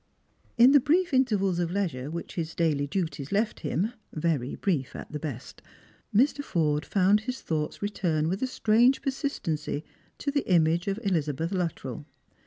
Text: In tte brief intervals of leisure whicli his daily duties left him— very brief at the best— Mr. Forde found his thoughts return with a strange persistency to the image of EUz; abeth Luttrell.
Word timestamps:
In 0.57 0.73
tte 0.73 0.83
brief 0.83 1.13
intervals 1.13 1.59
of 1.59 1.69
leisure 1.69 2.09
whicli 2.09 2.31
his 2.31 2.55
daily 2.55 2.87
duties 2.87 3.31
left 3.31 3.59
him— 3.59 3.93
very 4.11 4.55
brief 4.55 4.95
at 4.95 5.11
the 5.11 5.19
best— 5.19 5.61
Mr. 6.21 6.43
Forde 6.43 6.85
found 6.85 7.19
his 7.19 7.41
thoughts 7.41 7.83
return 7.83 8.27
with 8.27 8.41
a 8.41 8.47
strange 8.47 9.03
persistency 9.03 9.83
to 10.17 10.31
the 10.31 10.51
image 10.51 10.87
of 10.87 10.97
EUz; 11.05 11.27
abeth 11.29 11.51
Luttrell. 11.51 12.07